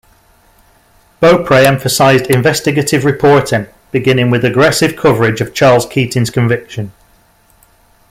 Beaupre 1.21 1.63
emphasized 1.63 2.25
investigative 2.25 3.05
reporting, 3.05 3.67
beginning 3.91 4.31
with 4.31 4.43
aggressive 4.43 4.95
coverage 4.95 5.41
of 5.41 5.53
Charles 5.53 5.85
Keating's 5.85 6.31
conviction. 6.31 6.91